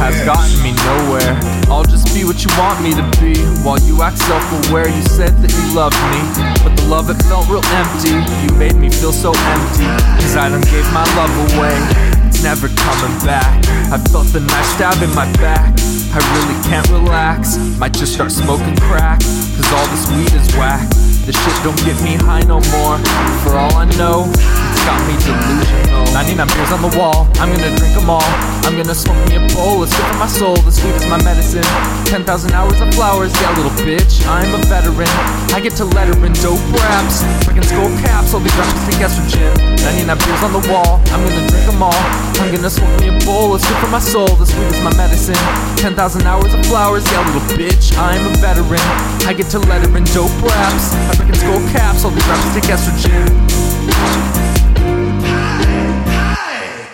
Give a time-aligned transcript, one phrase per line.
[0.00, 1.36] has gotten me nowhere.
[1.68, 3.36] I'll just be what you want me to be.
[3.60, 6.20] While you act self aware, you said that you loved me.
[6.64, 8.16] But the love, it felt real empty.
[8.40, 9.84] You made me feel so empty.
[10.24, 11.76] Cause I done gave my love away.
[12.24, 13.60] It's never coming back.
[13.92, 15.76] I felt the knife stab in my back.
[16.16, 17.60] I really can't relax.
[17.76, 19.20] Might just start smoking crack.
[19.20, 20.88] Cause all this weed is whack.
[21.28, 22.96] This shit don't get me high no more.
[23.44, 25.39] For all I know, it's got me delusional.
[26.30, 28.30] 99 beers on the wall, I'm gonna drink them all.
[28.62, 30.54] I'm gonna smoke me a bowl, it's good for my soul.
[30.62, 31.66] The sweet is my medicine.
[32.06, 32.22] 10,000
[32.54, 34.22] hours of flowers, yeah, little bitch.
[34.30, 35.10] I'm a veteran.
[35.50, 37.26] I get to letter in dope raps.
[37.42, 39.58] Freaking skull caps, all these rappers take estrogen.
[39.82, 42.02] 99 beers on the wall, I'm gonna drink them all.
[42.38, 44.30] I'm gonna smoke me a bowl, it's good for my soul.
[44.38, 45.40] The sweet is my medicine.
[45.82, 45.98] 10,000
[46.30, 47.90] hours of flowers, yeah, little bitch.
[47.98, 48.86] I'm a veteran.
[49.26, 50.94] I get to letter in dope raps.
[51.10, 54.49] I freaking skull caps, all these rappers take estrogen.